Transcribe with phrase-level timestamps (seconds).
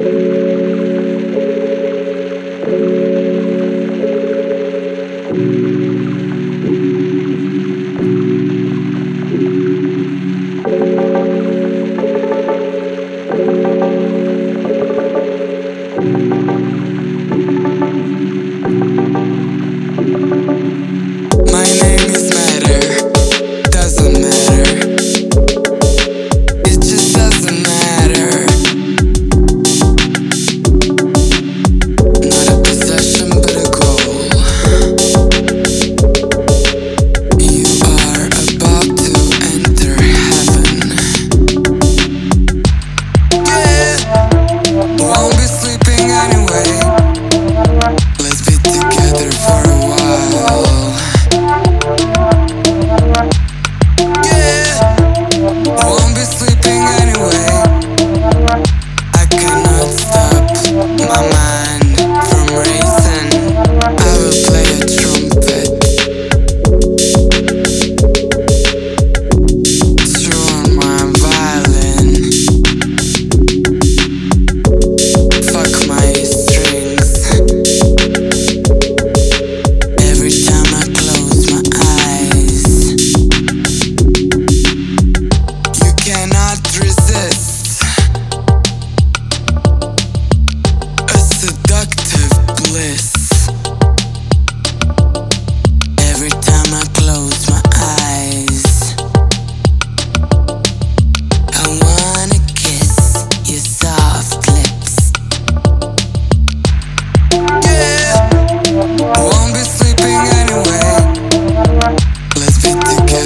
[0.00, 0.14] thank
[5.34, 5.69] you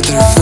[0.00, 0.41] together